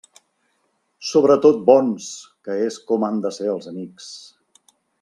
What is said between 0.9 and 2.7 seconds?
Sobretot bons, que